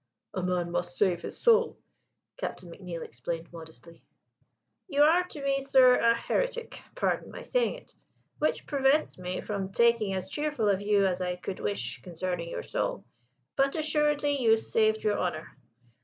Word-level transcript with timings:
"A 0.33 0.41
man 0.41 0.71
must 0.71 0.97
save 0.97 1.21
his 1.21 1.39
soul," 1.39 1.77
Captain 2.37 2.71
McNeill 2.71 3.03
explained 3.05 3.53
modestly. 3.53 4.01
"You 4.87 5.03
are 5.03 5.25
to 5.25 5.43
me, 5.43 5.59
sir, 5.61 5.95
a 5.99 6.15
heretic 6.15 6.81
(pardon 6.95 7.29
my 7.29 7.43
saying 7.43 7.75
it); 7.75 7.93
which 8.39 8.65
prevents 8.65 9.19
me 9.19 9.41
from 9.41 9.71
taking 9.71 10.15
as 10.15 10.27
cheerful 10.27 10.69
a 10.69 10.75
view 10.77 11.05
as 11.05 11.21
I 11.21 11.35
could 11.35 11.59
wish 11.59 12.01
concerning 12.01 12.49
your 12.49 12.63
soul. 12.63 13.05
But 13.55 13.75
assuredly 13.75 14.41
you 14.41 14.57
saved 14.57 15.03
your 15.03 15.19
honour." 15.19 15.55